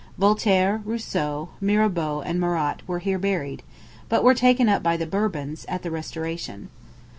[0.17, 3.61] Voltaire, Rousseau, Mirabeau, and Marat were here buried,
[4.09, 6.69] but were taken up by the Bourbons, at the restoration.